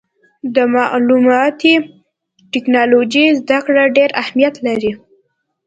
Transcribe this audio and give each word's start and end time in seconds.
د 0.55 0.57
معلوماتي 0.75 1.73
ټکنالوجۍ 2.53 3.25
زدهکړه 3.39 3.83
ډېر 3.97 4.09
اهمیت 4.21 4.55
لري. 4.67 4.91